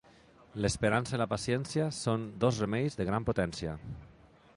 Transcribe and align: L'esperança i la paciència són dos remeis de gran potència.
L'esperança 0.63 1.17
i 1.17 1.19
la 1.21 1.27
paciència 1.33 1.85
són 1.97 2.23
dos 2.45 2.63
remeis 2.65 2.97
de 3.03 3.07
gran 3.11 3.29
potència. 3.29 3.77